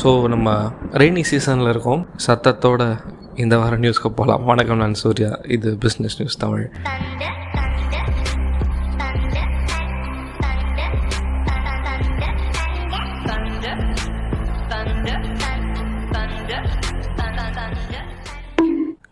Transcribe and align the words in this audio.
So 0.00 0.10
நம்ம 0.32 0.48
rainy 1.00 1.22
சீசனில் 1.30 1.70
இருக்கோம். 1.72 2.02
சத்தத்தோட 2.26 2.82
இந்த 3.42 3.54
வார 3.58 3.74
நியூஸ்க்கு 3.82 4.10
போகலாம் 4.18 4.44
வணக்கம் 4.50 4.80
நான் 4.82 4.94
சூர்யா. 5.02 5.30
இது 5.56 5.70
பிஸ்னஸ் 5.84 6.16
நியூஸ் 6.18 6.38
தமிழ். 6.44 6.66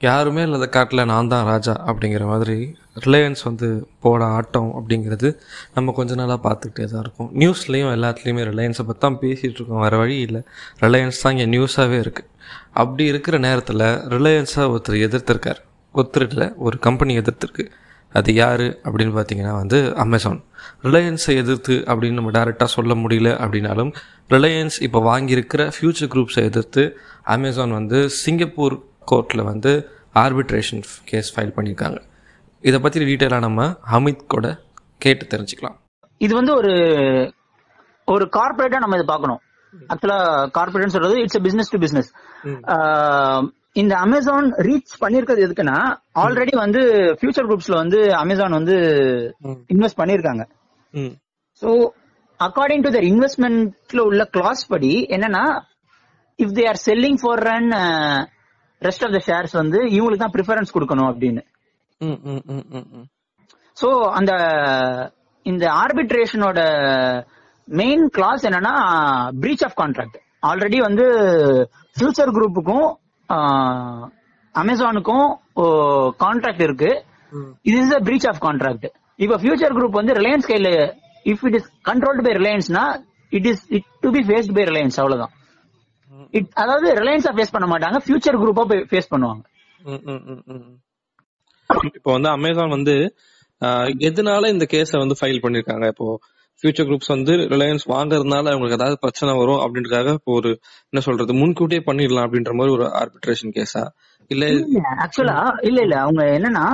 யாருமே 0.01 0.43
இல்லாத 0.47 0.67
காட்டில் 0.75 1.09
நான் 1.11 1.31
தான் 1.33 1.49
ராஜா 1.51 1.73
அப்படிங்கிற 1.91 2.25
மாதிரி 2.31 2.55
ரிலையன்ஸ் 3.05 3.43
வந்து 3.49 3.69
போட 4.05 4.21
ஆட்டம் 4.37 4.71
அப்படிங்கிறது 4.79 5.29
நம்ம 5.75 5.93
கொஞ்ச 5.99 6.15
நாளாக 6.15 6.39
பார்த்துக்கிட்டே 6.47 6.87
தான் 6.93 7.03
இருக்கோம். 7.05 7.29
நியூஸ்லேயும் 7.41 7.93
எல்லாத்துலேயுமே 7.97 8.45
ரிலையன்ஸை 8.51 8.85
பற்றி 8.87 9.03
தான் 9.07 9.19
பேசிகிட்டு 9.25 9.59
இருக்கோம். 9.61 9.83
வேறு 9.85 9.99
வழி 10.03 10.17
இல்லை. 10.27 10.41
ரிலையன்ஸ் 10.85 11.21
தான் 11.23 11.35
இங்கே 11.37 11.49
நியூஸாகவே 11.57 11.99
இருக்குது 12.05 12.29
அப்படி 12.83 13.05
இருக்கிற 13.13 13.39
நேரத்தில் 13.47 13.87
ரிலையன்ஸாக 14.17 14.67
ஒருத்தர் 14.73 14.99
எதிர்த்திருக்கார். 15.09 15.61
ஒருத்தர் 15.95 16.27
இல்லை 16.31 16.49
ஒரு 16.67 16.79
கம்பெனி 16.87 17.15
எதிர்த்திருக்கு. 17.23 17.67
அது 18.13 18.31
யார் 18.35 18.67
அப்படின்னு 18.85 19.13
பார்த்தீங்கன்னா 19.17 19.55
வந்து 19.63 19.79
அமேசான் 20.05 20.41
ரிலையன்ஸை 20.87 21.35
எதிர்த்து 21.43 21.75
அப்படின்னு 21.91 22.19
நம்ம 22.21 22.33
டேரெக்டாக 22.39 22.71
சொல்ல 22.77 22.95
முடியல 23.03 23.31
அப்படின்னாலும் 23.43 23.91
ரிலையன்ஸ் 24.31 24.77
இப்போ 24.87 25.01
வாங்கியிருக்கிற 25.11 25.63
ஃப்யூச்சர் 25.77 26.11
குரூப்ஸை 26.15 26.43
எதிர்த்து 26.51 26.83
அமேசான் 27.35 27.75
வந்து 27.79 27.99
சிங்கப்பூர் 28.23 28.77
கோர்ட்டில் 29.13 29.49
வந்து 29.51 29.73
ஆர்பிட்ரேஷன் 30.25 30.83
கேஸ் 31.11 31.31
ஃபைல் 31.35 31.55
பண்ணியிருக்காங்க. 31.57 31.99
இதை 32.65 32.79
பற்றி 32.85 33.05
டீட்டெயிலாக 33.11 33.45
நம்ம 33.47 33.61
ஹமித் 33.93 34.25
கூட 34.35 34.47
கேட்டு 35.05 35.25
தெரிஞ்சுக்கலாம். 35.35 35.77
இது 36.21 36.33
வந்து 36.41 36.53
ஒரு 36.61 36.73
ஒரு 38.09 38.25
கார்பரேட்டா 38.37 38.79
நம்ம 38.83 38.97
இதை 38.99 39.07
பார்க்கணும். 39.13 39.41
ஆக்சுவலா 39.93 40.19
கார்பரேட் 40.57 40.95
சொல்றது 40.97 41.17
இட்ஸ் 41.25 41.43
பிசினஸ் 41.47 41.73
டு 41.73 41.79
பிசினஸ் 41.85 42.09
இந்த 43.81 43.95
அமேசான் 44.05 44.49
ரீச் 44.67 44.95
பண்ணிருக்கிறது 45.03 45.45
எதுக்குன்னா 45.47 45.77
ஆல்ரெடி 46.23 46.55
வந்து 46.63 46.81
ஃபியூச்சர் 47.19 47.49
குரூப்ஸ்ல 47.49 47.77
வந்து 47.83 47.99
அமேசான் 48.23 48.57
வந்து 48.59 48.77
இன்வெஸ்ட் 49.75 50.01
பண்ணிருக்காங்க 50.01 50.45
ஸோ 51.63 51.69
அக்கார்டிங் 52.41 52.85
டு 52.87 52.91
தர் 52.97 53.07
இன்வெஸ்ட்மெண்ட்ல 53.13 54.03
உள்ள 54.09 54.25
கிளாஸ் 54.37 54.63
படி 54.73 54.93
என்னன்னா 55.17 55.45
if 56.39 56.55
they 56.59 56.65
are 56.73 56.81
selling 56.89 57.21
for 57.23 57.43
run 57.51 57.71
rest 58.83 59.05
of 59.07 59.15
the 59.17 59.21
shares 59.29 59.55
வந்து 59.61 59.79
இவங்களுக்கு 59.97 60.25
தான் 60.25 60.35
ப்ரிஃபரன்ஸ் 60.37 60.75
கொடுக்கணும் 60.77 61.11
அப்படின்னு. 61.11 61.43
ம் 62.01 62.19
ம் 62.25 62.43
ம் 62.55 62.65
ம் 62.79 62.87
ம். 62.99 63.07
சோ 63.77 63.89
அந்த 64.19 64.33
இந்த 65.47 65.65
ஆர்பிட்ரேஷனோட 65.83 66.61
மெயின் 67.69 68.05
கிளாஸ் 68.09 68.47
என்னன்னா 68.49 68.75
பிரீச் 69.43 69.65
ஆஃப் 69.69 69.77
கான்ட்ராக்ட் 69.81 70.19
ஆல்ரெடி 70.51 70.79
வந்து 70.87 71.07
ஃபியூச்சர் 71.97 72.33
குரூப்புக்கும் 72.37 72.87
அமேசானுக்கும் 74.55 75.27
கான்ட்ராக்ட் 76.23 76.65
இருக்கு. 76.69 76.91
இது 77.69 77.77
இஸ் 77.83 77.93
பிரீச் 78.09 78.29
ஆஃப் 78.31 78.41
கான்ட்ராக்ட் 78.47 78.87
இப்ப 79.19 79.37
ஃபியூச்சர் 79.43 79.77
குரூப் 79.77 79.99
வந்து 80.01 80.15
ரிலையன்ஸ் 80.21 80.49
கையில 80.51 80.69
if 81.27 81.45
it 81.49 81.57
is 81.59 81.69
controlled 81.91 82.25
by 82.27 82.33
ரிலையன்ஸ்னா 82.41 82.85
it 83.33 83.49
is 83.53 83.63
it 83.77 83.89
to 84.01 84.11
be 84.11 84.23
faced 84.29 84.55
by 84.57 84.65
Reliance 84.71 84.99
அவ்வளவுதான். 85.01 85.33
அதாவது 86.63 86.89
ரிலையன்ஸா 87.01 87.33
ஃபேஸ் 87.37 87.55
பண்ண 87.55 87.67
மாட்டாங்க 87.73 87.99
ஃபியூச்சர் 88.05 88.41
குரூப்பா 88.43 88.63
ஃபேஸ் 88.91 89.13
பண்ணுவாங்க. 89.13 89.43
இப்போ 91.99 92.11
வந்து 92.17 92.31
அமேசான் 92.37 92.75
வந்து 92.77 92.95
எதனால 94.09 94.49
இந்த 94.55 94.65
கேஸை 94.75 94.99
வந்து 94.99 95.17
ஃபைல் 95.21 95.43
பண்ணிருக்காங்க? 95.45 95.87
இப்போ 95.93 96.07
ஃபியூச்சர் 96.63 96.87
குரூப்ஸ் 96.89 97.13
வந்து 97.15 97.35
ரிலையன்ஸ் 97.53 97.85
வாங்குறதுனால 97.93 98.51
அவங்களுக்கு 98.53 98.79
ஏதாவது 98.79 98.97
பிரச்சனை 99.05 99.33
வரும் 99.41 99.61
அப்படின்றதுக்காக 99.65 100.13
இப்போ 100.19 100.33
ஒரு 100.33 100.51
என்ன 100.91 101.01
சொல்றது 101.07 101.33
முன்கூட்டியே 101.41 101.83
பண்ணிடலாம் 101.87 102.27
அப்படின்ற 102.27 102.53
மாதிரி 102.59 102.75
ஒரு 102.77 102.87
ஆர்பிட்ரேஷன் 103.01 103.55
கேஸா 103.57 103.85
இல்ல 104.31 104.45
ஆக்சுவலா 105.05 105.39
இல்ல 105.69 105.79
இல்ல 105.87 105.95
அவங்க 106.05 106.23
என்னன்னா 106.39 106.67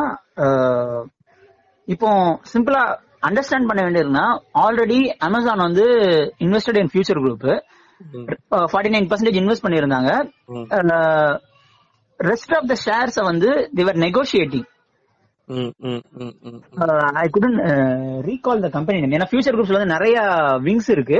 இப்போ 1.89 2.09
சிம்பிளா 2.53 2.83
அண்டர்ஸ்டாண்ட் 3.23 3.69
பண்ண 3.69 3.81
வேண்டியதுன்னா 3.85 4.25
ஆல்ரெடி 4.65 4.99
அமேசான் 5.29 5.65
வந்து 5.67 5.85
invested 6.47 6.81
in 6.83 6.91
Future 6.93 7.23
Group 7.25 7.47
forty 8.73 8.93
nine 8.95 9.09
percentage 9.11 9.41
invest 9.41 9.65
பண்ணியிருந்தாங்க. 9.65 10.11
ம், 10.55 10.67
ரெஸ்ட் 12.21 12.55
ஆஃப் 12.59 12.69
த 12.69 12.77
ஷேர்ஸை 12.85 13.25
வந்து 13.31 13.49
they were 13.79 14.01
hmm, 15.49 15.73
I 17.17 17.27
couldn't 17.29 17.57
recall 18.29 18.63
the 18.65 18.69
company 18.69 19.01
name 19.03 19.17
ஏன்னா 19.19 19.29
ஃபியூச்சர் 19.31 19.57
குரூப்ஸ்ல 19.57 19.79
வந்து 19.79 19.95
நிறைய 19.95 20.17
விங்ஸ் 20.67 20.91
இருக்கு. 20.97 21.19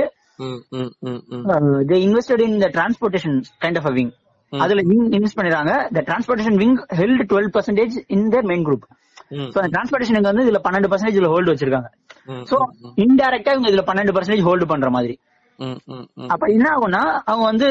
They 1.89 1.97
invested 2.07 2.43
in 2.47 2.57
the 2.63 2.69
transportation 2.73 3.35
kind 3.63 3.79
of 3.81 3.87
a 3.87 3.93
wing 3.95 4.11
அதுல 4.53 4.81
wing 4.89 5.05
invest 5.17 5.37
பண்ணிருக்காங்க 5.37 5.73
the 5.95 6.03
transportation 6.09 6.57
wing 6.61 6.75
held 6.99 7.23
twelve 7.31 7.49
percentage 7.55 7.95
in 8.15 8.27
the 8.35 8.41
main 8.51 8.65
group 8.67 8.85
so 9.53 9.57
அந்த 9.61 9.71
transportation 9.75 10.27
வந்து 10.29 10.45
இதுல 10.45 10.59
பன்னெண்டு 10.67 10.89
பர்சன்டேஜ் 10.91 11.17
இதுல 11.17 11.31
ஹோல்டு 11.33 11.51
வச்சிருக்காங்க. 11.53 11.89
சோ 12.49 12.57
இன்டைரக்டா 13.05 13.53
இவங்க 13.55 13.69
இதுல 13.71 13.83
பன்னெண்டு 13.89 14.13
பர்சன்டேஜ் 14.17 14.45
ஹோல்டு 14.47 14.67
பண்ற 14.71 14.89
மாதிரி. 14.89 15.15
அப்ப 16.33 16.43
என்ன 16.55 16.67
ஆகும்னா 16.73 17.01
அவங்க 17.29 17.45
வந்து 17.51 17.69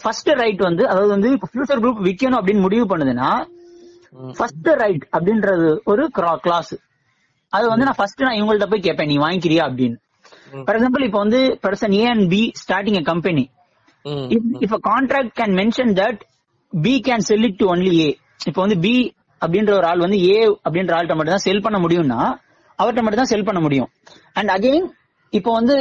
ஃபர்ஸ்ட் 0.00 0.30
ரைட் 0.40 0.60
வந்து 0.66 0.82
அதாவது 0.90 1.12
வந்து 1.14 1.30
இப்ப 1.36 1.48
ஃபியூச்சர் 1.50 1.80
குரூப் 1.82 2.04
விக்கணும் 2.06 2.38
அப்படின்னு 2.40 2.64
முடிவு 2.66 2.84
பண்ணுதுன்னா. 2.90 3.30
ஃபர்ஸ்ட் 4.38 4.68
ரைட் 4.82 5.04
அப்படின்றது 5.14 5.68
ஒரு 5.90 6.04
கிளாஸ் 6.44 6.74
அது 7.52 7.66
வந்து 7.72 7.86
நான் 7.88 7.98
ஃபர்ஸ்ட் 7.98 8.24
நான் 8.26 8.38
இவங்கள்ட்ட 8.38 8.68
போய் 8.72 8.86
கேட்பேன் 8.86 9.10
நீ 9.10 9.16
வாங்கிக்கிறியா 9.24 9.64
அப்படின்னு. 9.68 9.96
ஃபார் 10.64 10.76
எக்ஸாம்பிள் 10.78 11.06
இப்போ 11.08 11.20
வந்து 11.24 11.40
person 11.64 11.94
A 11.98 12.04
and 12.06 12.26
B 12.30 12.42
starting 12.62 12.98
a 13.00 13.04
company 13.10 13.44
a 14.68 14.80
contract 14.90 15.34
can 15.40 15.54
mention 15.60 15.92
that 16.00 16.20
B 16.72 16.94
can 17.08 17.24
sell 17.28 17.46
it 17.48 17.58
to 17.60 17.66
only 17.74 17.94
A 18.00 18.10
இப்போ 18.48 18.60
வந்து 18.64 18.78
பி 18.86 18.94
அப்படின்ற 19.42 19.72
ஒரு 19.78 19.86
ஆள் 19.90 20.04
வந்து 20.06 20.18
ஏ 20.26 20.36
அப்படின்ற 20.66 20.92
ஆள்கிட்ட 20.96 21.16
மட்டும் 21.16 21.36
தான் 21.36 21.46
செல் 21.48 21.64
பண்ண 21.66 21.78
முடியும்னா 21.84 22.20
அவர்கிட்ட 22.78 23.02
மட்டும் 23.04 23.22
தான் 23.22 23.32
செல் 23.32 23.46
பண்ண 23.48 23.60
முடியும். 23.60 23.90
அண்ட் 24.34 24.50
அகைன் 24.56 24.86
இப்போ 25.32 25.50
வந்து 25.58 25.76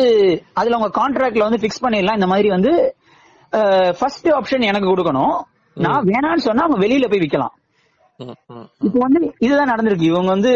அதுல 0.59 0.77
உங்க 0.79 0.89
கான்ட்ராக்ட்ல 0.99 1.45
வந்து 1.47 1.61
பிக்ஸ் 1.63 1.83
பண்ணிடலாம். 1.83 2.17
இந்த 2.19 2.29
மாதிரி 2.31 2.49
வந்து 2.55 2.71
ஃபர்ஸ்ட் 3.99 4.27
ஆப்ஷன் 4.37 4.69
எனக்கு 4.71 4.91
கொடுக்கணும். 4.91 5.35
நான் 5.77 6.07
வேணாம்னு 6.09 6.45
சொன்னா 6.47 6.65
அவங்க 6.65 6.79
வெளியில 6.85 7.07
போய் 7.11 7.23
விற்கலாம் 7.23 7.53
ம், 8.19 8.35
ம், 8.53 8.67
இப்போ 8.87 8.99
வந்து 9.05 9.19
இதுதான் 9.45 9.71
நடந்திருக்கு. 9.73 10.09
இவங்க 10.11 10.29
வந்து 10.35 10.51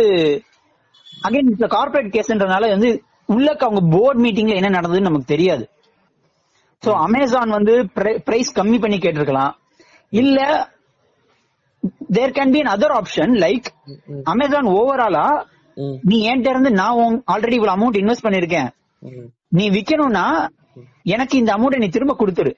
அகைன் 1.27 1.51
இந்த 1.53 1.67
கார்பரேட் 1.75 2.13
கேஸ்ன்றனால 2.15 2.69
வந்து 2.75 2.89
உள்ளக்க 3.29 3.61
அவங்க 3.67 3.81
போர்ட் 3.95 4.21
மீட்டிங்ல 4.23 4.57
என்ன 4.59 4.71
நடந்ததுன்னு 4.77 5.09
நமக்கு 5.09 5.33
தெரியாது. 5.33 5.63
சோ 6.83 6.91
அமேசான் 7.05 7.55
வந்து 7.57 7.73
பிரைஸ் 8.27 8.55
கம்மி 8.59 8.77
பண்ணி 8.83 8.97
கேட்டிருக்கலாம். 8.97 9.53
இல்ல 10.13 10.39
there 12.15 12.35
can 12.37 12.53
be 12.55 12.61
other 12.73 12.95
option 12.97 13.33
like 13.43 13.67
Amazon 14.33 14.69
ஓவராலா 14.77 15.25
நீ 16.09 16.17
என்கிட்ட 16.29 16.53
இருந்து 16.53 16.71
நான் 16.81 17.21
ஆல்ரெடி 17.33 17.55
இவ்வளவு 17.57 17.75
அமௌண்ட் 17.77 17.99
இன்வெஸ்ட் 18.01 18.25
பண்ணிருக்கேன் 18.25 18.69
நீ 19.47 19.69
விக்கணும்னா 19.69 20.47
எனக்கு 21.03 21.37
இந்த 21.37 21.53
அமௌண்ட் 21.53 21.77
நீ 21.77 21.87
திரும்ப 21.87 22.15
கொடுத்துரு 22.19 22.53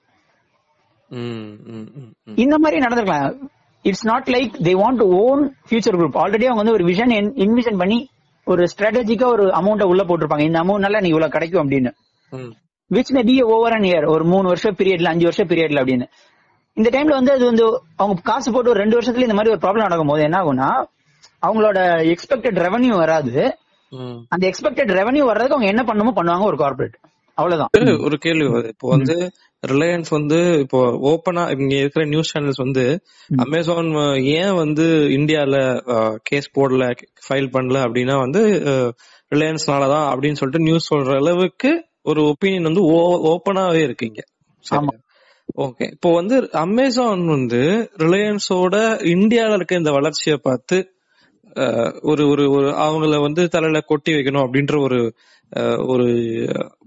ம், 1.10 1.18
ம், 1.18 1.90
ம், 1.96 2.14
ம். 2.24 2.36
இந்த 2.36 2.58
மாதிரி 2.58 2.82
நடந்திருக்கலாம் 2.82 3.38
it's 3.82 4.06
not 4.06 4.28
like 4.28 4.56
they 4.64 4.74
want 4.74 4.96
to 4.96 5.08
own 5.08 5.56
Future 5.70 5.98
Group 5.98 6.18
already 6.18 6.46
அவங்க 6.46 6.54
வந்து 6.54 6.72
ஒரு 6.72 6.86
விஷன் 6.86 7.34
இன்விஷன் 7.36 7.78
பண்ணி 7.78 8.10
ஒரு 8.46 8.68
ஸ்ட்ராட்டஜிக்கா 8.78 9.26
ஒரு 9.26 9.48
அமௌண்ட்டை 9.48 9.84
உள்ள 9.84 10.04
போட்டிருப்பாங்க. 10.04 10.40
இந்த 10.40 10.60
அமௌண்ட்னால 10.60 11.00
நீ 11.02 11.08
இவ்வளவு 11.08 11.32
கிடைக்கும் 11.32 11.70
அப்படின்னு. 11.70 11.92
Which 12.92 13.12
may 13.12 13.22
be 13.24 13.42
over 13.42 13.74
an 13.74 13.82
year 13.82 14.10
ஒரு 14.10 14.24
மூணு 14.24 14.48
வருஷம் 14.48 14.76
பீரியட்ல 14.76 15.06
அஞ்சு 15.06 15.24
வருஷம் 15.24 15.48
பீரியட்ல 15.48 15.82
அப்படின்னு. 15.84 16.06
இந்த 16.74 16.90
டைம்ல 16.90 17.10
வந்து 17.10 17.32
அது 17.32 17.46
வந்து 17.46 17.82
அவங்க 17.96 18.22
காசு 18.24 18.52
போட்டு 18.52 18.70
ஒரு 18.70 18.80
ரெண்டு 18.80 19.00
வருஷத்துல 19.00 19.20
இந்த 19.20 19.34
மாதிரி 19.34 19.56
ஒரு 19.56 19.68
ப்ராப்ளம் 19.68 19.88
நடக்கும் 19.88 20.08
போது 20.08 20.24
என்ன 20.24 20.38
ஆகும்னா 20.38 20.70
அவங்களோட 21.48 21.80
எக்ஸ்பெக்டட் 22.14 22.60
ரெவன்யூ 22.60 22.96
வராது. 22.98 23.58
அந்த 24.30 24.44
எக்ஸ்பெக்டட் 24.50 24.92
ரெவன்யூ 25.00 25.24
வர்றதுக்கு 25.26 25.56
அவங்க 25.56 25.68
என்ன 25.68 25.84
பண்ணுமோ 25.84 26.14
பண்ணுவாங்க 26.16 26.44
ஒரு 26.44 26.58
கார்பரேட் 26.58 26.98
அவ்வளவுதான். 27.38 27.72
ஒரு 28.04 28.18
கேள்வி 28.18 28.48
வருது. 28.48 28.68
இப்போ 28.68 28.88
வந்து 28.90 29.14
ரிலையன்ஸ் 29.64 30.10
வந்து 30.10 30.60
இப்போ 30.60 30.80
ஓப்பனா 31.10 31.44
இங்க 31.56 31.76
இருக்கிற 31.76 32.06
நியூஸ் 32.06 32.32
சேனல்ஸ் 32.34 32.62
வந்து 32.62 32.84
அமேசான் 33.40 33.90
ஏன் 34.34 34.54
வந்து 34.54 34.86
இந்தியால 35.18 35.56
கேஸ் 36.24 36.50
போடல 36.58 36.88
ஃபைல் 37.28 37.50
பண்ணல 37.54 37.80
அப்படின்னா 37.86 38.18
வந்து 38.20 38.42
ரிலையன்ஸ்னாலதான் 39.32 40.08
அப்படின்னு 40.12 40.34
சொல்லிட்டு 40.34 40.66
நியூஸ் 40.66 40.92
சொல்ற 40.94 41.16
அளவுக்கு 41.16 41.72
ஒரு 42.04 42.22
ஒப்பீனியன் 42.32 42.70
வந்து 42.70 42.84
ஓப்பனாவே 43.30 43.82
இருக்குங்க 43.84 44.22
ஆமா. 44.66 44.94
ஓகே 45.64 45.86
இப்போ 45.92 46.10
வந்து 46.14 46.36
அமேசான் 46.60 47.26
வந்து 47.28 47.62
ரிலையன்ஸோட 47.98 48.76
இந்தியால 49.14 49.54
இருக்க 49.54 49.76
இந்த 49.76 49.92
வளர்ச்சியை 49.92 50.38
பார்த்து 50.42 50.78
ஒரு 52.12 52.24
ஒரு 52.28 52.44
ஒரு 52.52 52.68
அவங்கள 52.86 53.20
வந்து 53.22 53.42
தலையில 53.48 53.80
கொட்டி 53.90 54.12
வைக்கணும் 54.14 54.44
அப்படின்ற 54.46 54.76
ஒரு 54.86 55.00
ஒரு 55.94 56.08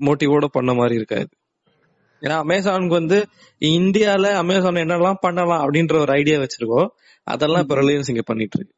மோட்டிவோட 0.07 0.47
பண்ண 0.53 0.71
மாதிரி 0.75 0.95
இருக்காது. 0.95 1.29
ஏன்னா 2.23 2.37
அமேசானுக்கு 2.45 2.99
வந்து 3.01 3.19
இந்தியால 3.63 4.33
அமேசான் 4.43 4.83
என்னெல்லாம் 4.85 5.21
பண்ணலாம் 5.21 5.63
அப்படின்ற 5.65 5.95
ஒரு 6.05 6.13
ஐடியா 6.13 6.39
வச்சிருக்கோம் 6.43 6.89
அதெல்லாம் 7.27 7.63
இப்ப 7.65 7.77
ரிலையன்ஸ் 7.81 8.11
இங்க 8.13 8.25
பண்ணிட்டு 8.27 8.59
இருக்கு. 8.59 8.75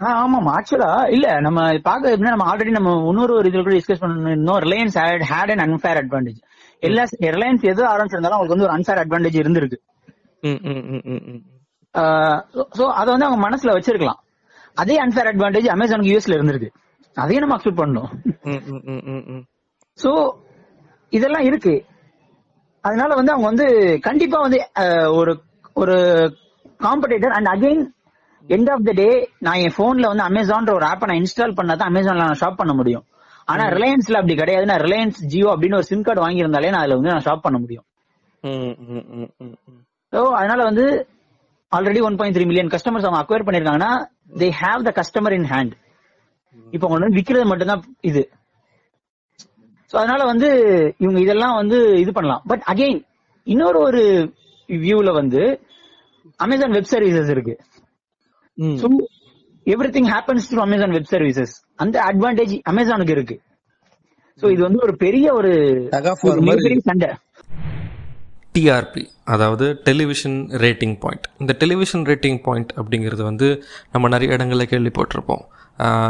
ஆமாமா. 0.00 0.50
ஆக்சுவலா 0.56 0.90
இல்ல 1.14 1.26
நம்ம 1.46 1.60
பாக்க 1.88 2.12
எப்படின்னா 2.12 2.34
நம்ம 2.34 2.46
ஆல்ரெடி 2.50 2.72
நம்ம 2.76 2.92
இன்னொரு 3.10 3.32
ஒரு 3.38 3.48
இதுல 3.50 3.64
கூட 3.64 3.74
டிஸ்கஸ் 3.76 4.02
பண்ணிருந்தோம் 4.04 4.60
Reliance 4.66 4.96
had 5.00 5.24
had 5.32 5.52
an 5.54 5.64
unfair 5.66 6.00
advantage 6.02 6.40
எல்லா 6.82 7.02
ரிலையன்ஸ் 7.36 7.68
எது 7.72 7.82
ஆரம்பிச்சிருந்தாலும் 7.92 8.38
அவங்களுக்கு 8.38 8.56
வந்து 8.56 8.68
ஒரு 8.68 8.76
அன்சார் 8.76 9.02
அட்வான்டேஜ் 9.04 9.40
இருந்திருக்கு. 9.42 9.78
சோ 12.78 12.84
அத 13.00 13.06
வந்து 13.10 13.26
அவங்க 13.28 13.40
மனசுல 13.48 13.74
வச்சிருக்கலாம். 13.76 14.20
அதே 14.74 14.96
அன்சார் 14.96 15.30
அட்வான்டேஜ் 15.32 15.68
அமேசானுக்கு 15.74 16.12
யூஎஸ்ல 16.12 16.36
இருந்திருக்கு. 16.38 16.70
அதையும் 17.16 17.48
நம்ம 17.48 17.56
அக்செப்ட் 17.56 17.80
பண்ணணும். 17.80 18.10
ம், 18.42 18.62
ம், 18.66 18.82
ம், 18.84 19.02
ம், 19.04 19.24
ம். 19.26 19.44
சோ 19.98 20.10
இதெல்லாம் 21.12 21.42
இருக்கு. 21.42 21.84
அதனால 22.84 23.14
வந்து 23.14 23.32
அவங்க 23.32 23.48
வந்து 23.48 23.66
கண்டிப்பா 24.00 24.40
வந்து 24.40 24.58
ஒரு 25.14 25.32
ஒரு 25.74 25.96
competitor 26.80 27.34
and 27.38 27.46
again 27.46 27.82
end 28.48 28.70
of 28.70 28.84
the 28.84 28.92
day 28.92 29.28
நான் 29.38 29.54
என் 29.54 29.74
போன்ல 29.76 30.06
வந்து 30.06 30.24
அமேசான்ற 30.24 30.74
ஒரு 30.74 30.86
ஆப்பை 30.86 31.06
நான் 31.06 31.22
இன்ஸ்டால் 31.22 31.56
பண்ணாதான் 31.58 31.90
அமேசான்ல 31.90 32.26
நான் 32.26 32.40
ஷாப் 32.40 32.56
பண்ண 32.56 32.72
முடியும். 32.74 33.04
ஆனா 33.44 33.64
ரிலையன்ஸ்ல 33.66 34.14
அப்படி 34.14 34.34
கிடையாது. 34.34 34.66
நான் 34.66 34.80
ரிலையன்ஸ் 34.80 35.18
ஜியோ 35.26 35.56
அப்படின்னு 35.56 35.74
ஒரு 35.74 35.82
சிம் 35.82 36.02
கார்டு 36.02 36.26
வாங்கியிருந்தாலே 36.26 36.70
நான் 36.70 36.82
அதுல 36.82 36.94
வந்து 36.94 37.10
நான் 37.10 37.24
ஷாப் 37.24 37.42
பண்ண 37.42 37.58
முடியும். 37.58 37.84
ஸோ 40.12 40.20
அதனால 40.32 40.64
வந்து 40.64 40.84
already 41.72 42.00
one 42.06 42.16
point 42.18 42.36
three 42.36 42.44
million 42.50 42.72
customers 42.74 43.06
அவங்க 43.06 43.20
acquire 43.22 43.46
பண்ணிருக்காங்கன்னா 43.46 43.90
they 44.42 44.48
have 44.62 44.86
the 44.88 44.92
customer 45.00 45.34
in 45.38 45.48
hand 45.52 45.74
இப்போ 46.74 46.84
அவங்க 46.86 46.96
வந்து 46.98 47.18
விக்கிறது 47.18 47.50
மட்டும்தான் 47.50 47.82
இது. 48.10 48.22
ஸோ 49.90 49.96
அதனால 50.00 50.22
வந்து 50.32 50.48
இவங்க 51.04 51.18
இதெல்லாம் 51.24 51.56
வந்து 51.60 51.78
இது 52.02 52.10
பண்ணலாம். 52.16 52.42
பட் 52.50 52.64
அகைன் 52.72 52.98
இன்னொரு 53.46 53.78
ஒரு 53.88 54.02
வியூல 54.68 55.12
வந்து 55.20 55.42
அமேசான் 56.44 56.74
வெப் 56.76 56.90
சர்வீசஸ் 56.94 57.30
இருக்கு. 57.34 57.54
Everything 59.96 60.10
happens 60.14 60.50
to 60.52 60.60
Amazon 60.66 60.94
Web 60.96 61.10
Services 61.14 61.54
அந்த 61.84 61.96
அட்வான்டேஜ் 62.10 62.54
அமேசானுக்கு 62.72 63.16
இருக்கு. 63.18 63.36
ஸோ 64.42 64.46
இது 64.54 64.62
வந்து 64.66 64.80
ஒரு 64.86 64.94
பெரிய 65.04 65.26
ஒரு 65.38 65.52
சண்டை. 66.90 67.10
டிஆர்பி 68.54 69.02
அதாவது 69.24 69.66
டெலிவிஷன் 69.84 70.38
ரேட்டிங் 70.62 70.94
பாயிண்ட் 70.98 71.26
இந்த 71.38 71.52
டெலிவிஷன் 71.58 72.04
ரேட்டிங் 72.04 72.40
பாயிண்ட் 72.42 72.72
அப்படிங்கிறது 72.76 73.22
வந்து 73.22 73.48
நம்ம 73.92 74.08
நிறைய 74.08 74.36
இடங்களில் 74.36 74.70
கேள்விப்பட்டிருப்போம் 74.72 75.44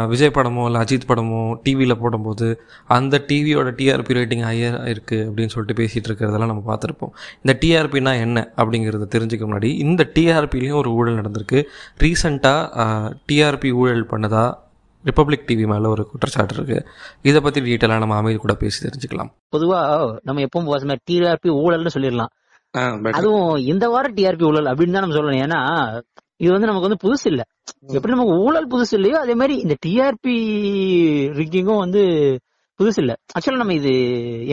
விஜய் 0.07 0.33
படமோ 0.33 0.63
இல்லை 0.65 0.79
அஜித் 0.81 1.05
படமோ 1.07 1.41
டிவியில் 1.63 1.99
போடும்போது 1.99 2.47
அந்த 2.87 3.25
டிவியோட 3.29 3.69
டிஆர்பி 3.79 4.17
ரேட்டிங் 4.17 4.43
ஹையர் 4.47 4.77
இருக்குது 4.93 5.25
அப்படின்னு 5.27 5.53
சொல்லிட்டு 5.53 5.77
பேசிகிட்டு 5.81 6.09
இருக்கிறதெல்லாம் 6.09 6.51
நம்ம 6.51 6.63
பார்த்துருப்போம். 6.71 7.13
இந்த 7.43 7.53
டிஆர்பினா 7.61 8.13
என்ன 8.25 8.53
அப்படிங்கிறத 8.57 9.07
தெரிஞ்சுக்க 9.15 9.45
முன்னாடி 9.49 9.69
இந்த 9.85 10.09
டிஆர்பிலையும் 10.15 10.79
ஒரு 10.81 10.91
ஊழல் 10.93 11.19
நடந்திருக்கு. 11.21 11.61
ரீசண்டாக 11.97 13.15
டிஆர்பி 13.29 13.71
ஊழல் 13.81 14.05
பண்ணதாக 14.05 14.49
ரிப்பப்ளிக் 15.09 15.47
டிவி 15.49 15.65
மேலே 15.71 15.87
ஒரு 15.93 16.03
குற்றச்சாட்டு 16.11 16.55
இருக்குது 16.55 16.85
இதை 17.29 17.39
பற்றி 17.45 17.59
டீட்டெயிலாக 17.67 18.03
நம்ம 18.03 18.17
அமைதி 18.21 18.37
கூட 18.43 18.53
பேசி 18.63 18.79
தெரிஞ்சுக்கலாம். 18.85 19.31
பொதுவா 19.55 19.79
நம்ம 20.27 20.43
எப்பவும் 20.47 20.69
பேசுற 20.71 20.97
டிஆர்பி 21.09 21.49
ஊழல்னு 21.63 21.93
சொல்லிடலாம். 21.95 22.31
அதுவும் 23.19 23.49
இந்த 23.71 23.85
வாரம் 23.93 24.15
டிஆர்பி 24.17 24.45
ஊழல் 24.49 24.69
அப்படின்னு 24.71 24.95
தான் 24.97 25.05
நம்ம 25.05 25.17
சொல்லணும். 25.17 25.43
ஏன்னா 25.47 25.59
இது 26.43 26.51
வந்து 26.53 26.69
நமக்கு 26.69 26.87
வந்து 26.87 27.01
புதுசு 27.03 27.25
இல்ல. 27.31 27.41
எப்படி 27.97 28.13
நமக்கு 28.13 28.35
ஊழல் 28.45 28.69
புதுசு 28.73 28.93
இல்லையோ 28.99 29.17
அதே 29.23 29.33
மாதிரி 29.41 29.55
இந்த 29.65 29.75
டிஆர்பி 29.85 30.35
ரிக்கிங்கும் 31.39 31.81
வந்து 31.83 32.01
புதுசு 32.79 32.99
இல்ல. 33.03 33.13
ஆக்சுவலா 33.35 33.61
நம்ம 33.61 33.75
இது 33.79 33.91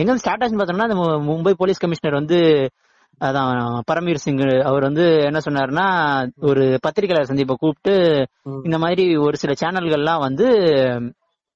எங்க 0.01 0.17
ஸ்டார்ட் 0.23 0.43
ஆச்சுன்னு 0.43 0.61
பார்த்தோம்னா 0.61 0.97
மும்பை 1.29 1.53
போலீஸ் 1.61 1.81
கமிஷனர் 1.83 2.19
வந்து 2.21 2.39
அதான் 3.21 3.79
பரமீர் 3.91 4.15
சிங் 4.15 4.37
அவர் 4.37 4.81
வந்து 4.81 5.17
என்ன 5.19 5.39
சொன்னாருன்னா 5.45 5.85
ஒரு 6.39 6.77
பத்திரிகையாளர் 6.81 7.27
சந்திப்பை 7.27 7.55
கூப்பிட்டு. 7.59 8.27
இந்த 8.63 8.77
மாதிரி 8.77 9.17
ஒரு 9.17 9.37
சில 9.37 9.53
சேனல்கள்லாம் 9.61 10.19
வந்து 10.19 10.47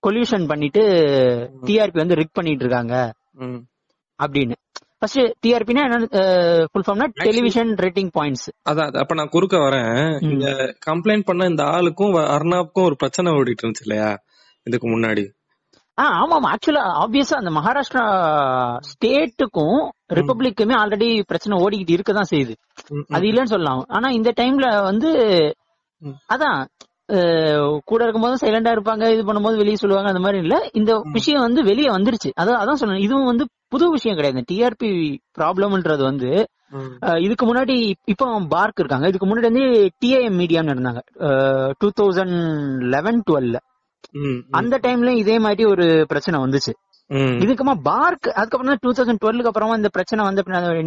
கொல்யூஷன் 0.07 0.47
பண்ணிட்டு 0.47 0.81
டிஆர்பி 1.63 1.97
வந்து 1.97 2.15
ரிக் 2.15 2.33
பண்ணிட்டு 2.33 2.65
இருக்காங்க. 2.65 3.13
ம். 3.31 3.61
அப்படின்னு. 4.23 4.51
ஃபர்ஸ்ட் 4.99 5.19
டிஆர்பினா 5.19 5.81
என்ன 5.81 5.97
ஃபுல் 6.71 6.83
ஃபார்ம்னா 6.87 7.07
டெலிவிஷன் 7.13 7.69
ரேட்டிங் 7.73 8.09
பாயிண்ட்ஸ் 8.19 8.47
அதான் 8.69 8.85
அது 8.85 8.99
அப்ப 8.99 9.13
நான் 9.13 9.29
குறுக்க 9.29 9.57
வரேன். 9.57 10.31
இந்த 10.31 10.75
கம்ப்ளைண்ட் 10.85 11.23
பண்ண 11.25 11.45
இந்த 11.45 11.63
ஆளுக்கும் 11.63 12.13
அர்ணாப்க்கும் 12.35 12.83
ஒரு 12.83 12.95
பிரச்சனை 12.95 13.31
ஓடிட்டு 13.31 13.63
இருந்துச்சு 13.63 13.85
இல்லையா? 13.85 14.19
இதுக்கு 14.63 14.87
முன்னாடி. 14.87 15.29
ஆ 15.97 16.03
ஆமா 16.21 16.35
ஆமா 16.39 16.51
ஆக்சுவலா 16.53 16.83
ஆப்வியஸா 17.01 17.35
அந்த 17.39 17.51
மகாராஷ்டிரா 17.57 18.03
ஸ்டேட்டுக்கும் 18.91 19.79
ரிப்பப்ளிக்குமே 20.17 20.75
ஆல்ரெடி 20.81 21.09
பிரச்சனை 21.31 21.59
ஓடிக்கிட்டு 21.63 21.95
இருக்க 21.95 22.13
தான் 22.13 22.31
செய்யுது 22.31 22.53
அது 23.15 23.25
இல்லைன்னு 23.29 23.53
சொல்லலாம். 23.53 23.83
ஆனா 23.95 24.07
இந்த 24.19 24.29
டைம்ல 24.39 24.67
வந்து. 24.89 25.09
அதான் 26.33 26.57
கூட 27.89 27.99
இருக்கும்போது 28.03 28.41
சைலண்டா 28.43 28.71
இருப்பாங்க 28.75 29.05
இது 29.13 29.23
பண்ணும்போது 29.27 29.59
வெளியே 29.61 29.77
சொல்லுவாங்க 29.81 30.09
அந்த 30.11 30.21
மாதிரி 30.25 30.39
இல்ல. 30.45 30.55
இந்த 30.79 30.91
விஷயம் 31.17 31.45
வந்து 31.47 31.61
வெளியே 31.69 31.89
வந்துருச்சு. 31.95 32.29
அதான் 32.41 32.61
அதான் 32.63 32.79
சொல்லணும் 32.81 33.05
இதுவும் 33.05 33.29
வந்து 33.31 33.45
புது 33.73 33.85
விஷயம் 33.95 34.17
கிடையாது. 34.19 34.43
டிஆர்பி 34.51 34.91
ப்ராப்ளம்ன்றது 35.39 36.03
வந்து 36.11 36.31
இதுக்கு 37.25 37.45
முன்னாடி 37.47 37.75
இப்போ 38.11 38.25
பார்க் 38.53 38.81
இருக்காங்க. 38.81 39.07
இதுக்கு 39.11 39.27
முன்னாடி 39.29 39.49
வந்து 39.51 39.65
டிஐஎம் 40.03 40.39
மீடியான்னு 40.41 40.73
இருந்தாங்க. 40.75 41.01
டூ 41.81 41.89
தௌசண்ட் 41.99 42.37
லெவன் 42.95 43.21
டுவெல்ல 43.29 43.57
அந்த 44.59 44.79
டைம்ல 44.85 45.11
இதே 45.21 45.35
மாதிரி 45.45 45.63
ஒரு 45.73 45.87
பிரச்சனை 46.11 46.37
வந்துச்சு. 46.43 46.73
இதுக்குமா 47.43 47.73
பார்க் 47.89 48.27
அதுக்கப்புறம் 48.39 48.77
டூ 48.83 48.91
தௌசண்ட் 48.97 49.21
டுவெல்க்கு 49.23 49.51
அப்புறமா 49.51 49.79
இந்த 49.81 49.89
பிரச்சனை 49.97 50.25
வந்த 50.25 50.43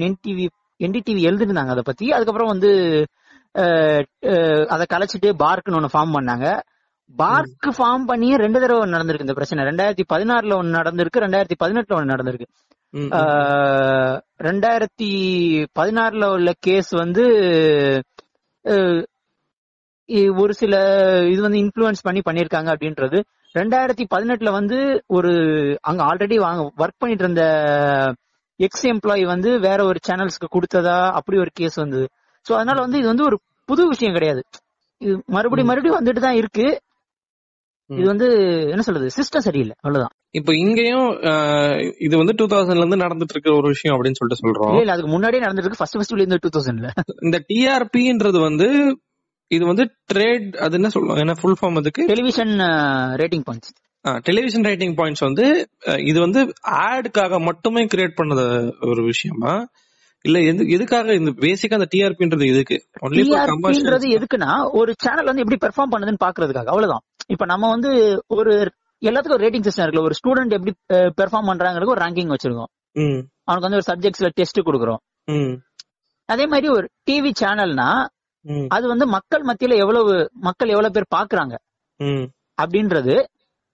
என்டிவி 0.08 0.46
என்டிடிவி 0.80 1.20
எழுதிருந்தாங்க 1.30 1.74
அதை 1.74 1.84
பத்தி. 1.90 2.06
அதுக்கப்புறம் 2.16 2.52
வந்து 2.54 2.70
அதை 4.74 4.84
கலைச்சிட்டு 4.94 5.28
பார்க்னு 5.44 5.78
ஒன்னு 5.78 5.94
ஃபார்ம் 5.94 6.16
பண்ணாங்க. 6.16 6.46
பார்க் 7.16 7.66
ஃபார்ம் 7.76 8.06
பண்ணியே 8.10 8.36
ரெண்டு 8.42 8.58
தடவை 8.62 8.86
நடந்திருக்கு 8.92 9.26
இந்த 9.26 9.36
பிரச்சனை. 9.38 9.64
ரெண்டாயிரத்தி 9.68 10.04
பதினாறுல 10.12 10.56
ஒன்னு 10.60 10.78
நடந்திருக்கு 10.78 11.22
ரெண்டாயிரத்தி 11.24 11.56
பதினெட்டுல 11.62 11.98
ஒன்னு 11.98 12.14
நடந்திருக்கு. 12.14 12.48
ரெண்டாயிரத்தி 14.46 15.10
பதினாறுல 15.78 16.24
உள்ள 16.36 16.52
கேஸ் 16.66 16.90
வந்து 17.02 17.24
ஒரு 20.42 20.52
சில 20.60 20.74
இது 21.32 21.40
வந்து 21.46 21.60
இன்ஃப்ளூயன்ஸ் 21.64 22.04
பண்ணி 22.06 22.20
பண்ணிருக்காங்க 22.28 22.68
அப்படின்றது. 22.74 23.18
ரெண்டாயிரத்தி 23.54 24.04
பதினெட்டுல 24.14 24.50
வந்து 24.58 24.78
ஒரு 25.16 25.32
அங்க 25.90 26.00
ஆல்ரெடி 26.10 26.36
வாங்க 26.46 26.62
ஒர்க் 26.82 27.00
பண்ணிட்டு 27.02 27.24
இருந்த 27.24 27.44
எக்ஸ் 28.60 28.86
எம்ப்ளாயி 28.92 29.24
வந்து 29.34 29.50
வேற 29.66 29.78
ஒரு 29.90 29.98
சேனல்ஸ்க்கு 30.08 30.48
கொடுத்ததா 30.56 30.98
அப்படி 31.18 31.36
ஒரு 31.44 31.50
கேஸ் 31.60 31.78
வந்தது. 31.82 32.06
சோ 32.46 32.52
அதனால 32.58 32.78
வந்து 32.84 32.98
இது 33.00 33.08
வந்து 33.12 33.26
ஒரு 33.28 33.36
புது 33.68 33.84
விஷயம் 33.92 34.16
கிடையாது. 34.16 34.42
இது 35.00 35.14
மறுபடியும் 35.36 35.70
மறுபடியும் 35.70 35.98
வந்துட்டு 36.00 36.22
தான் 36.26 36.38
இருக்கு 36.40 36.66
இது 37.90 38.06
வந்து 38.12 38.28
என்ன 38.72 38.84
சொல்றது 38.86 39.08
சிஸ்டம் 39.16 39.44
சரியில்லை. 39.46 39.74
அவ்வளவுதான். 39.82 40.14
இப்போ 40.38 40.52
இங்கேயும் 40.62 41.08
இது 42.06 42.14
வந்து 42.20 42.34
டூ 42.38 42.46
தௌசண்ட்ல 42.52 42.84
இருந்து 42.84 43.02
நடந்துட்டு 43.04 43.34
இருக்கிற 43.34 43.52
ஒரு 43.60 43.68
விஷயம் 43.74 43.94
அப்படின்னு 43.96 44.18
சொல்லிட்டு 44.18 44.42
சொல்றோம். 44.42 44.72
இல்ல 44.82 44.94
அதுக்கு 44.94 45.10
முன்னாடியே 45.12 45.42
நடந்திருக்கு 45.44 45.80
ஃபர்ஸ்ட் 45.80 45.98
ஃபர்ஸ்ட் 45.98 46.25
இந்த 46.26 46.38
டூ 46.44 46.50
தௌசண்ட்ல 46.56 46.90
இந்த 47.26 47.38
டிஆர்பின்றது 47.50 48.40
வந்து 48.48 48.68
இது 49.50 49.64
வந்து 49.66 49.84
ட்ரேட் 50.12 50.46
அது 50.64 50.74
என்ன 50.74 50.88
சொல்லுவாங்க? 50.88 51.22
என்ன 51.24 51.34
ஃபுல் 51.40 51.58
ஃபார்ம் 51.58 51.78
அதுக்கு? 51.80 52.02
Television 52.12 52.54
rating 53.22 53.44
points 53.48 53.72
television 54.28 54.62
rating 54.62 54.94
points 54.98 55.24
வந்து 55.28 55.44
இது 56.10 56.18
வந்து 56.20 56.40
ஆடுக்காக 56.86 57.38
மட்டுமே 57.40 57.82
கிரியேட் 57.84 58.18
பண்ணத 58.20 58.42
ஒரு 58.90 59.02
விஷயமா? 59.02 59.52
இல்ல 60.24 60.38
எது 60.50 60.62
எதுக்காக 60.68 61.14
இந்த 61.14 61.30
பேசிக்கா 61.44 61.76
அந்த 61.78 61.88
டிஆர்பின்றது 61.94 62.44
எதுக்கு? 62.52 62.76
ஒன்லி 63.06 63.22
டிஆர்பின்றது 63.28 64.06
எதுக்குன்னா 64.18 64.52
ஒரு 64.80 64.92
சேனல் 65.04 65.30
வந்து 65.30 65.42
எப்படி 65.44 65.58
பெர்ஃபார்ம் 65.66 65.92
பண்ணுதுன்னு 65.94 66.22
பாக்குறதுக்காக. 66.24 66.70
அவ்வளவுதான். 66.74 67.04
இப்ப 67.34 67.46
நம்ம 67.52 67.70
வந்து 67.74 67.90
ஒரு 68.38 68.52
எல்லாத்துக்கும் 69.02 69.42
ரேட்டிங் 69.44 69.66
சிஸ்டம் 69.66 69.84
இருக்குல்ல. 69.84 70.06
ஒரு 70.08 70.18
ஸ்டூடெண்ட் 70.20 70.56
எப்படி 70.58 70.74
பெர்ஃபார்ம் 71.20 71.48
பண்றாங்கிறது 71.50 71.94
ஒரு 71.94 72.02
ரேங்கிங் 72.04 72.32
வச்சிருக்கோம். 72.34 72.70
அவனுக்கு 73.48 73.68
வந்து 73.68 73.80
ஒரு 73.80 73.88
சப்ஜெக்ட்ஸ்ல 73.90 74.30
டெஸ்ட் 74.40 74.66
கொடுக்குறோம். 74.68 75.00
அதே 76.28 76.46
மாதிரி 76.52 76.68
ஒரு 76.76 76.86
டிவி 77.08 77.32
சேனல்னா 77.42 77.88
அது 78.68 78.84
வந்து 78.88 79.06
மக்கள் 79.06 79.42
மத்தியில 79.42 79.76
எவ்வளவு 79.84 80.12
மக்கள் 80.46 80.72
எவ்வளவு 80.74 80.94
பேர் 80.96 81.14
பாக்குறாங்க 81.16 81.54
அப்படின்றது. 82.58 83.14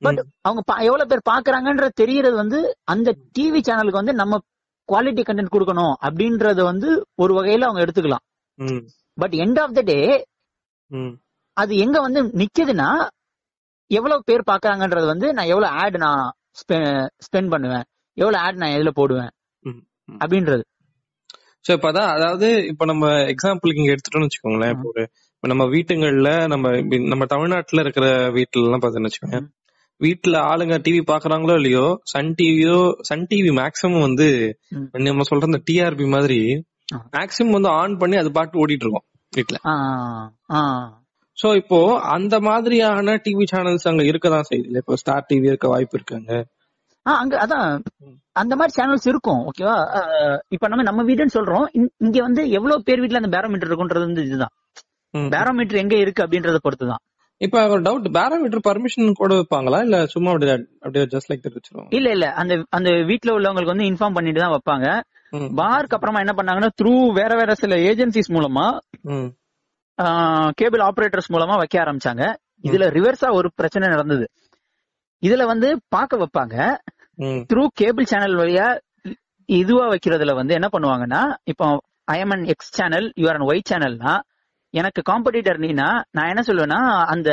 பட் 0.02 0.20
அவங்க 0.40 0.60
எவ்வளவு 0.88 1.10
பேர் 1.10 1.28
பாக்குறாங்கன்றது 1.30 1.92
தெரியறது 1.94 2.36
வந்து 2.36 2.58
அந்த 2.84 3.08
டிவி 3.38 3.60
சேனலுக்கு 3.68 4.00
வந்து 4.02 4.14
நம்ம 4.14 4.38
குவாலிட்டி 4.88 5.22
கண்டென்ட் 5.26 5.54
கொடுக்கணும் 5.56 5.94
அப்படின்றத 6.06 6.60
வந்து 6.62 6.88
ஒரு 7.14 7.32
வகையில 7.34 7.66
அவங்க 7.68 7.82
எடுத்துக்கலாம். 7.84 8.24
But 9.18 9.34
end 9.42 9.60
of 9.60 9.74
the 9.74 9.80
day 9.80 9.98
அது 11.56 11.72
எங்க 11.76 12.00
வந்து 12.00 12.20
நிக்குதுன்னா 12.40 12.88
எவ்வளவு 13.90 14.22
பேர் 14.24 14.48
பாக்குறாங்கன்றது 14.50 15.06
வந்து 15.06 15.26
நான் 15.32 15.46
எவ்வளவு 15.46 15.74
ஆட் 15.82 15.96
நான் 15.96 16.22
ஸ்பெண்ட் 17.26 17.50
பண்ணுவேன். 17.50 17.84
எவ்வளவு 18.18 18.42
ஆட் 18.44 18.60
நான் 18.62 18.70
எதுல 18.70 18.90
போடுவேன். 18.90 19.30
அப்படின்றது. 20.20 20.64
சோ 21.64 21.71
இப்ப 21.73 21.88
அதான் 21.90 22.11
அதாவது 22.14 22.66
இப்ப 22.66 22.85
நம்ம 22.85 23.04
எக்ஸாம்பிளுக்கு 23.33 23.83
இங்க 23.83 23.95
எடுத்துட்டோம்னு 23.95 24.28
வச்சுக்கோங்களேன். 24.28 24.73
இப்போ 24.75 24.88
ஒரு 24.88 25.02
இப்ப 25.35 25.49
நம்ம 25.49 25.64
வீட்டுங்கள்ல 25.66 26.31
நம்ம 26.47 26.66
நம்ம 27.12 27.25
தமிழ்நாட்டுல 27.25 27.81
இருக்கிற 27.81 28.07
வீட்டுல 28.31 28.66
எல்லாம் 28.66 28.83
பாத்தீங்கன்னு 28.83 29.11
வச்சுக்கோங்க 29.11 29.40
வீட்டுல 30.00 30.37
ஆளுங்க 30.50 30.76
டிவி 30.85 31.00
பாக்குறாங்களோ 31.07 31.54
இல்லையோ 31.54 31.87
சன் 32.04 32.33
டிவியோ 32.38 32.78
சன் 33.00 33.26
டிவி 33.31 33.50
மேக்ஸிமம் 33.59 34.00
வந்து. 34.00 34.28
நம்ம 35.07 35.26
சொல்ற 35.31 35.47
இந்த 35.47 35.61
டிஆர்பி 35.69 36.07
மாதிரி 36.09 36.38
ஆ. 36.92 36.99
மேக்ஸிமம் 37.12 37.50
வந்து 37.50 37.69
ஆன் 37.73 37.95
பண்ணி 37.97 38.16
அது 38.16 38.31
பாட்டு 38.33 38.61
ஓடிட்டு 38.62 38.85
இருக்கோம் 38.87 39.07
வீட்டுல. 39.33 39.59
சோ 41.38 41.57
இப்போ 41.57 41.78
அந்த 42.11 42.40
மாதிரியான 42.40 43.14
டிவி 43.25 43.45
சேனல்ஸ் 43.52 43.88
அங்க 43.88 44.02
இருக்கதான் 44.02 44.49
செய்யுது. 44.50 44.76
இப்போ 44.76 44.97
ஸ்டார் 44.97 45.26
டிவி 45.31 45.47
இருக்க 45.47 45.69
வாய்ப்பு 45.69 45.97
இருக்காங்க. 45.99 46.31
அங்க 47.06 47.37
அதான். 47.38 47.71
அந்த 48.32 48.56
மாதிரி 48.56 48.73
சேனல்ஸ் 48.76 49.06
இருக்கும் 49.06 49.40
ஓகேவா 49.47 49.76
இப்ப 50.49 50.68
நம்ம 50.68 50.82
நம்ம 50.82 51.02
வீடுன்னு 51.02 51.35
சொல்றோம் 51.35 51.64
இங்க- 52.00 52.23
வந்து 52.23 52.42
எவ்வளவு 52.50 52.82
பேர் 52.82 53.00
வீட்ல 53.00 53.16
அந்த 53.16 53.30
பேரோமீட்டர் 53.32 53.71
இருக்குன்றது 53.71 54.04
வந்து 54.04 54.23
இதுதான். 54.25 54.52
பேரோமீட்டர் 55.30 55.76
எங்க 55.76 55.97
இருக்கு 55.97 56.23
அப்படின்றத 56.25 56.59
பொறுத்து 56.61 56.87
தான் 56.87 57.02
இப்ப 57.40 57.68
ஒரு 57.68 57.82
டவுட் 57.82 58.06
பேரோமீட்டர் 58.12 58.64
பர்மிஷன் 58.68 59.12
கூட 59.12 59.35
வைப்பாங்களா? 59.35 59.78
இல்ல 59.80 60.06
சும்மா 60.06 60.30
அப்படியே 60.30 60.54
அப்படியே 60.80 61.04
ஜஸ்ட் 61.06 61.30
லைக் 61.30 61.44
தட் 61.44 61.56
வச்சிருவாங்க 61.56 61.90
இல்ல 61.90 62.11
இல்ல. 62.11 62.26
அந்த 62.32 62.54
அந்த 62.71 62.90
வீட்ல 63.02 63.32
உள்ளவங்களுக்கு 63.32 63.75
வந்து 63.75 63.85
இன்ஃபார்ம் 63.85 64.14
பண்ணிட்டு 64.14 64.40
தான் 64.40 64.54
வைப்பாங்க. 64.54 64.87
பார்க்கு 65.56 65.94
அப்புறமா 65.97 66.18
என்ன 66.18 66.35
பண்ணாங்கன்னா 66.37 66.71
த்ரூ 66.80 66.92
வேற 67.12 67.37
வேற 67.37 67.54
சில 67.54 67.75
ஏஜென்சிஸ் 67.88 68.32
மூலமா. 68.32 68.66
கேபிள் 70.52 70.80
ஆபரேட்டர்ஸ் 70.80 71.32
மூலமா 71.32 71.56
வைக்க 71.56 71.82
ஆரம்பிச்சாங்க. 71.82 72.25
இதுல 72.64 72.85
ரிவர்ஸா 72.97 73.32
ஒரு 73.32 73.49
பிரச்சனை 73.54 73.88
நடந்தது. 73.88 74.25
இதுல 75.23 75.44
வந்து 75.44 75.68
பார்க்க 75.88 76.23
வைப்பாங்க. 76.23 76.56
த்ரூ 77.49 77.62
கேபிள் 77.75 78.07
சேனல் 78.07 78.37
வழியா 78.40 78.66
இதுவா 79.49 79.87
வைக்கிறதுல 79.92 80.35
வந்து 80.35 80.52
என்ன 80.54 80.69
பண்ணுவாங்கன்னா 80.73 81.23
இப்போ 81.45 81.66
I'm in 82.09 82.45
X 82.47 82.73
channel 82.73 83.07
you are 83.16 83.47
Y 83.49 83.69
சேனல்னா 83.71 84.12
எனக்கு 84.75 85.00
காம்படிட்டர் 85.11 85.59
நீனா 85.59 85.88
நான் 86.16 86.31
என்ன 86.33 86.42
சொல்லுவேன்னா 86.49 86.81
அந்த 87.14 87.31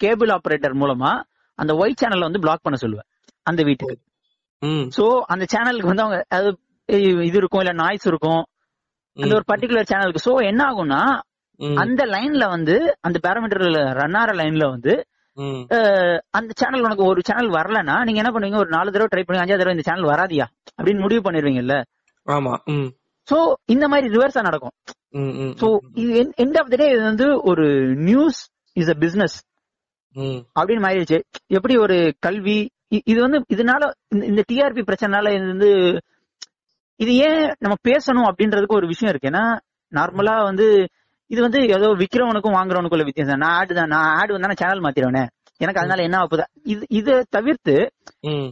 கேபிள் 0.00 0.30
ஆபரேட்டர் 0.30 0.76
மூலமா 0.82 1.12
அந்த 1.58 1.72
ஒய் 1.74 1.98
சேனலை 2.00 2.24
வந்து 2.28 2.42
பிளாக் 2.44 2.64
பண்ண 2.64 2.76
சொல்லுவேன் 2.82 3.08
அந்த 3.46 3.60
வீட்டுக்கு. 3.62 3.96
சோ 4.96 5.04
அந்த 5.32 5.44
சேனலுக்கு 5.52 5.90
வந்து 5.90 6.04
அவங்க 6.04 6.18
அது 6.30 6.50
இது 7.24 7.36
இருக்கும் 7.36 7.62
இல்ல 7.62 7.72
நாய்ஸ் 7.80 8.06
இருக்கும் 8.06 8.42
அந்த 9.16 9.32
ஒரு 9.38 9.44
பர்டிகுலர் 9.48 9.90
சேனலுக்கு 9.90 10.24
சோ 10.26 10.34
என்ன 10.50 10.60
ஆகும்னா. 10.68 11.00
அந்த 11.82 12.02
லைன்ல 12.14 12.44
வந்து 12.48 12.76
அந்த 13.00 13.16
பேரோமீட்டர்ல 13.24 13.80
ரன் 14.00 14.16
ஆற 14.20 14.30
லைன்ல 14.40 14.64
வந்து 14.74 14.92
அந்த 16.30 16.52
சேனல் 16.56 16.80
உனக்கு 16.80 17.04
ஒரு 17.04 17.20
சேனல் 17.24 17.48
வரலன்னா 17.48 18.02
நீங்க 18.02 18.22
என்ன 18.22 18.30
பண்ணுவீங்க? 18.30 18.58
ஒரு 18.58 18.68
நாலு 18.68 18.90
தடவை 18.92 19.22
ட்ரை 19.22 19.26
பண்ணி 19.26 19.42
அஞ்சாவது 19.42 19.58
தடவை 19.58 19.74
இந்த 19.74 19.92
சேனல் 19.92 20.10
வராதியா? 20.10 20.44
அப்படின்னு 20.82 21.00
முடிவு 21.00 21.30
பண்ணிருவீங்கல்ல? 21.30 21.82
ஆமா. 22.26 22.54
சோ 23.30 23.52
இந்த 23.64 23.88
மாதிரி 23.88 24.16
ரிவர்ஸா 24.16 24.40
நடக்கும். 24.40 24.70
சோ 25.60 25.78
இது 25.94 26.32
எண்ட் 26.36 26.58
ஆஃப் 26.58 26.70
த 26.70 26.76
டே 26.76 26.90
இது 26.90 27.02
வந்து 27.02 27.42
ஒரு 27.42 27.94
நியூஸ் 27.94 28.50
இஸ் 28.72 28.88
அ 28.88 28.94
பிசினஸ். 28.94 29.44
அப்படின்னு 30.60 30.82
மாறிடுச்சு. 30.82 31.20
எப்படி 31.46 31.76
ஒரு 31.76 32.14
கல்வி 32.18 32.70
இது 32.88 33.20
வந்து 33.20 33.44
இதனால 33.54 33.90
இந்த- 34.08 34.26
இந்த 34.26 34.44
டிஆர்பி 34.52 34.82
பிரச்சனைனால 34.82 35.34
இது 35.34 35.46
வந்து 35.46 36.00
இது 36.96 37.14
ஏன் 37.14 37.54
நம்ம 37.58 37.76
பேசணும் 37.88 38.32
அப்படின்றதுக்கு 38.32 38.66
ஒரு 38.66 38.86
விஷயம் 38.86 39.14
இருக்கு. 39.14 39.38
ஏன்னா 39.38 39.58
நார்மலா 39.94 40.42
வந்து 40.42 40.88
இது 41.32 41.42
வந்து 41.42 41.60
ஏதோ 41.60 41.86
விக்கிறவனுக்கும் 41.86 42.56
வாங்குறவனுக்குள்ள 42.56 43.04
வித்தியாசம். 43.04 43.38
நான் 43.38 43.54
ஆடு 43.54 43.74
தான் 43.74 43.86
நான் 43.86 44.16
ஆடு 44.16 44.32
வந்தா 44.32 44.52
சேனல் 44.56 44.80
மாத்திடுவேனே 44.80 45.26
எனக்கு 45.56 45.80
அதனால 45.80 46.02
என்ன 46.02 46.18
ஆகுதா? 46.18 46.44
இது 46.62 46.86
இதை 46.88 47.22
தவிர்த்து. 47.28 47.90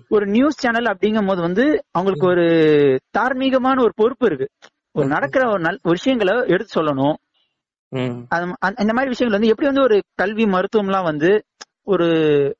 ஒரு 0.08 0.26
நியூஸ் 0.26 0.58
சேனல் 0.58 0.84
அப்படிங்கும் 0.84 1.26
போது 1.26 1.40
வந்து 1.40 1.82
அவங்களுக்கு 1.90 2.26
ஒரு 2.26 2.46
தார்மீகமான 3.18 3.80
ஒரு 3.80 3.92
பொறுப்பு 3.94 4.26
இருக்கு. 4.26 4.48
ஒரு 4.92 5.06
நடக்கிற 5.08 5.50
ஒரு 5.50 5.60
நல்ல 5.60 5.78
விஷயங்களை 5.82 6.44
எடுத்து 6.46 6.80
சொல்லணும். 6.80 7.14
அந்த- 8.28 8.74
இந்த 8.78 8.92
மாதிரி 8.92 9.08
விஷயங்கள் 9.08 9.40
வந்து 9.40 9.46
எப்படி 9.46 9.66
வந்து 9.66 9.82
ஒரு 9.82 10.02
கல்வி 10.14 10.44
மருத்துவம்லாம் 10.44 11.02
வந்து 11.02 11.44
ஒரு 11.82 12.06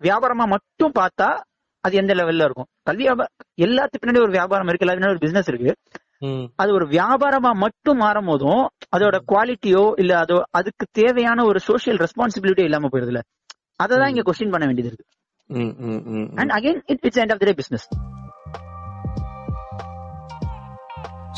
வியாபாரமா 0.03 0.47
மட்டும் 0.47 0.93
பார்த்தா 0.99 1.41
அது 1.81 1.97
எந்த 1.97 2.15
லெவல்ல 2.15 2.45
இருக்கும்? 2.45 2.67
கல்வி 2.83 3.07
எல்லாத்துக்கு 3.62 4.00
பின்னாடி 4.07 4.21
ஒரு 4.21 4.31
வியாபாரம் 4.31 4.67
இருக்கு 4.67 4.87
எல்லாத்துக்கு 4.87 4.89
பின்னாடி 4.89 5.09
ஒரு 5.09 5.19
பிசினஸ் 5.19 5.49
இருக்கு. 5.49 5.77
அது 6.57 6.71
ஒரு 6.73 6.87
வியாபாரமா 6.91 7.50
மட்டும் 7.57 7.97
மாறும் 7.97 8.27
போதும் 8.27 8.62
அதோட 8.97 9.17
குவாலிட்டியோ 9.29 9.85
இல்ல 9.99 10.12
அதோ 10.19 10.37
அதுக்கு 10.50 10.87
தேவையான 10.93 11.45
ஒரு 11.45 11.61
சோஷியல் 11.61 11.99
ரெஸ்பான்சிபிலிட்டி 11.99 12.65
இல்லாம 12.65 12.91
போயிருதுல 12.93 13.23
அதை 13.81 13.95
தான் 13.97 14.11
இங்க 14.12 14.23
கொஸ்டின் 14.23 14.53
பண்ண 14.53 14.65
வேண்டியது 14.67 14.91
இருக்கு. 14.91 15.07
And 16.41 16.53
again 16.59 16.81
it 16.87 17.05
it's 17.05 17.21
end 17.23 17.33
of 17.33 17.41
the 17.43 17.47
day 17.47 17.55
business 17.55 17.87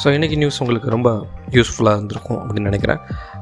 so 0.02 0.08
இன்றைக்கி 0.16 0.36
நியூஸ் 0.42 0.56
உங்களுக்கு 0.62 0.88
ரொம்ப 0.94 1.08
யூஸ்ஃபுல்லாக 1.56 1.98
இருந்திருக்கும் 1.98 2.38
அப்படின்னு 2.44 2.70
நினைக்கிறேன். 2.70 3.00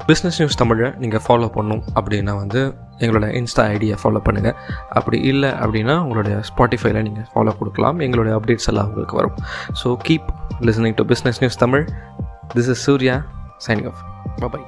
பிஸ்னஸ் 0.09 0.37
நியூஸ் 0.39 0.57
தமிழை 0.61 0.87
நீங்கள் 1.03 1.23
ஃபாலோ 1.25 1.47
பண்ணும் 1.55 1.81
அப்படின்னா 1.97 2.33
வந்து 2.41 2.61
எங்களோட 3.03 3.27
இன்ஸ்டா 3.39 3.63
ஐடியை 3.75 3.95
ஃபாலோ 4.01 4.21
பண்ணுங்கள் 4.27 4.55
அப்படி 4.99 5.19
இல்லை 5.31 5.51
அப்படின்னா 5.63 5.95
உங்களுடைய 6.03 6.35
ஸ்பாட்டிஃபைல 6.49 7.01
நீங்கள் 7.07 7.27
ஃபாலோ 7.31 7.53
கொடுக்கலாம். 7.61 7.99
எங்களுடைய 8.07 8.35
அப்டேட்ஸ் 8.39 8.69
எல்லாம் 8.73 8.89
உங்களுக்கு 8.91 9.17
வரும். 9.21 9.35
So 9.81 9.97
keep 10.07 10.29
listening 10.69 10.97
to 11.01 11.05
business 11.13 11.41
news 11.43 11.61
Tamil 11.65 11.85
this 12.55 12.71
is 12.75 12.85
Surya 12.87 13.17
signing 13.67 13.89
off 13.93 14.01
bye 14.55 14.63